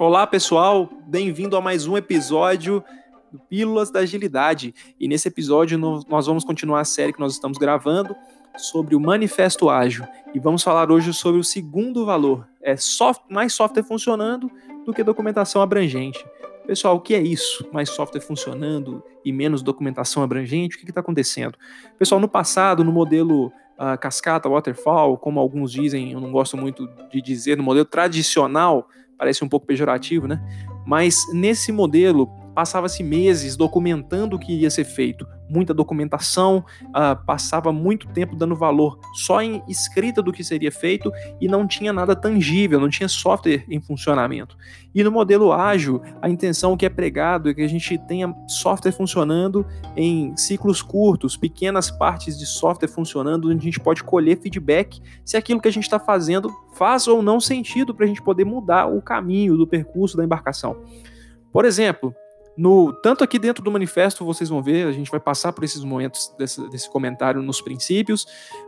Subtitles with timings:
[0.00, 2.82] Olá, pessoal, bem-vindo a mais um episódio
[3.30, 4.74] do Pílulas da Agilidade.
[4.98, 8.16] E nesse episódio nós vamos continuar a série que nós estamos gravando
[8.56, 10.06] sobre o Manifesto Ágil.
[10.32, 14.50] E vamos falar hoje sobre o segundo valor: é soft, mais software funcionando
[14.86, 16.24] do que documentação abrangente.
[16.66, 17.68] Pessoal, o que é isso?
[17.70, 20.76] Mais software funcionando e menos documentação abrangente?
[20.76, 21.58] O que está acontecendo?
[21.98, 26.88] Pessoal, no passado, no modelo uh, cascata, waterfall, como alguns dizem, eu não gosto muito
[27.12, 28.88] de dizer, no modelo tradicional,
[29.20, 30.40] parece um pouco pejorativo, né?
[30.86, 32.26] Mas nesse modelo
[32.60, 38.54] passava-se meses documentando o que iria ser feito, muita documentação, uh, passava muito tempo dando
[38.54, 41.10] valor só em escrita do que seria feito
[41.40, 44.58] e não tinha nada tangível, não tinha software em funcionamento.
[44.94, 48.92] E no modelo ágil, a intenção que é pregado é que a gente tenha software
[48.92, 49.64] funcionando
[49.96, 55.34] em ciclos curtos, pequenas partes de software funcionando, onde a gente pode colher feedback se
[55.34, 58.86] aquilo que a gente está fazendo faz ou não sentido para a gente poder mudar
[58.86, 60.76] o caminho do percurso da embarcação.
[61.52, 62.14] Por exemplo,
[62.56, 65.82] no, tanto aqui dentro do manifesto vocês vão ver, a gente vai passar por esses
[65.84, 68.26] momentos desse, desse, comentário nos princípios,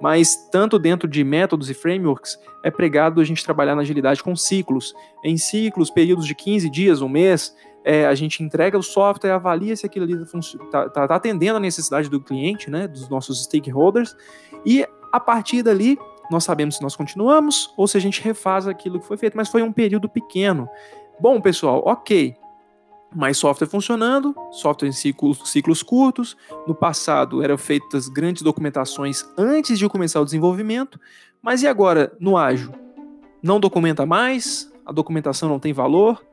[0.00, 4.34] mas tanto dentro de métodos e frameworks é pregado a gente trabalhar na agilidade com
[4.36, 4.94] ciclos.
[5.24, 9.76] Em ciclos, períodos de 15 dias, um mês, é, a gente entrega o software, avalia
[9.76, 14.16] se aquilo ali está tá, tá atendendo a necessidade do cliente, né, dos nossos stakeholders,
[14.64, 15.98] e a partir dali
[16.30, 19.50] nós sabemos se nós continuamos ou se a gente refaz aquilo que foi feito, mas
[19.50, 20.66] foi um período pequeno.
[21.20, 22.34] Bom, pessoal, ok
[23.14, 26.36] mais software funcionando, software em ciclos, ciclos curtos.
[26.66, 30.98] No passado eram feitas grandes documentações antes de começar o desenvolvimento,
[31.40, 32.72] mas e agora no ágil?
[33.42, 36.24] Não documenta mais, a documentação não tem valor.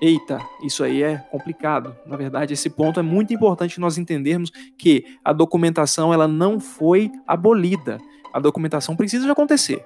[0.00, 1.96] Eita, isso aí é complicado.
[2.04, 7.10] Na verdade, esse ponto é muito importante nós entendermos que a documentação ela não foi
[7.26, 7.98] abolida.
[8.32, 9.84] A documentação precisa de acontecer.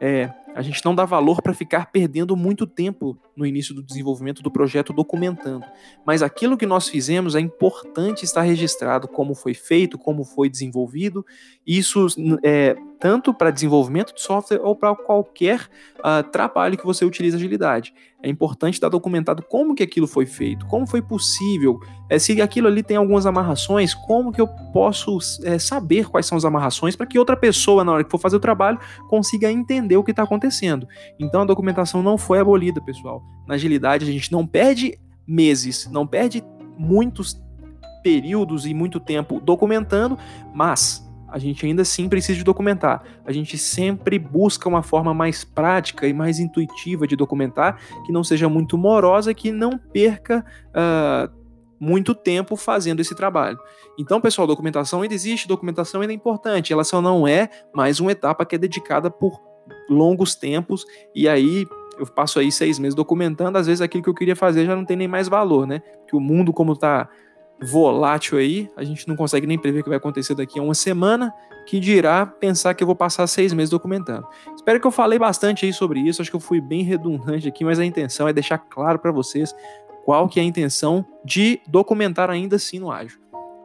[0.00, 4.42] É, a gente não dá valor para ficar perdendo muito tempo no início do desenvolvimento
[4.42, 5.64] do projeto documentando.
[6.06, 11.24] Mas aquilo que nós fizemos é importante estar registrado como foi feito, como foi desenvolvido.
[11.66, 12.06] Isso
[12.42, 15.68] é tanto para desenvolvimento de software ou para qualquer
[15.98, 17.94] uh, trabalho que você utilize agilidade.
[18.20, 21.78] É importante estar documentado como que aquilo foi feito, como foi possível,
[22.10, 26.36] é, se aquilo ali tem algumas amarrações, como que eu posso é, saber quais são
[26.36, 29.96] as amarrações para que outra pessoa, na hora que for fazer o trabalho, consiga entender
[29.96, 30.88] o que está acontecendo acontecendo.
[31.18, 33.22] Então a documentação não foi abolida, pessoal.
[33.46, 36.42] Na agilidade a gente não perde meses, não perde
[36.76, 37.40] muitos
[38.02, 40.18] períodos e muito tempo documentando,
[40.54, 43.02] mas a gente ainda assim precisa de documentar.
[43.24, 48.24] A gente sempre busca uma forma mais prática e mais intuitiva de documentar, que não
[48.24, 51.30] seja muito morosa, que não perca uh,
[51.78, 53.58] muito tempo fazendo esse trabalho.
[53.98, 58.12] Então, pessoal, documentação ainda existe, documentação ainda é importante, ela só não é mais uma
[58.12, 59.38] etapa que é dedicada por
[59.88, 61.66] longos tempos, e aí
[61.98, 64.84] eu passo aí seis meses documentando, às vezes aquilo que eu queria fazer já não
[64.84, 65.82] tem nem mais valor, né?
[66.06, 67.08] Que o mundo, como tá
[67.60, 70.74] volátil aí, a gente não consegue nem prever o que vai acontecer daqui a uma
[70.74, 71.32] semana,
[71.66, 74.26] que dirá pensar que eu vou passar seis meses documentando.
[74.54, 77.64] Espero que eu falei bastante aí sobre isso, acho que eu fui bem redundante aqui,
[77.64, 79.54] mas a intenção é deixar claro para vocês
[80.04, 83.20] qual que é a intenção de documentar ainda assim no ágil.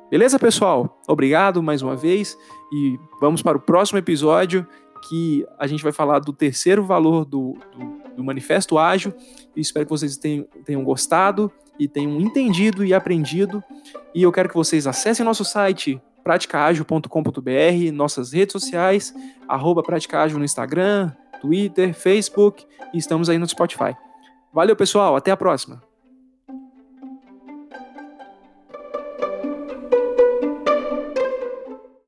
[0.09, 1.01] Beleza, pessoal?
[1.07, 2.37] Obrigado mais uma vez
[2.71, 4.67] e vamos para o próximo episódio
[5.07, 9.13] que a gente vai falar do terceiro valor do, do, do Manifesto Ágil.
[9.55, 13.63] Espero que vocês tenham, tenham gostado e tenham entendido e aprendido.
[14.13, 19.13] E eu quero que vocês acessem nosso site praticaagil.com.br, nossas redes sociais,
[19.47, 23.95] arroba praticaagil no Instagram, Twitter, Facebook e estamos aí no Spotify.
[24.53, 25.15] Valeu, pessoal.
[25.15, 25.92] Até a próxima.